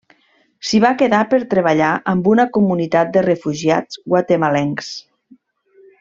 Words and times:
S'hi 0.69 0.79
va 0.85 0.89
quedar 1.01 1.17
per 1.33 1.39
treballar 1.51 1.89
amb 2.13 2.29
una 2.33 2.45
comunitat 2.57 3.11
de 3.17 3.23
refugiats 3.29 4.01
guatemalencs. 4.15 4.89